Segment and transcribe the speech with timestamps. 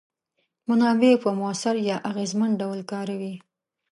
[0.67, 3.35] منابع په موثر یا اغیزمن ډول کاروي.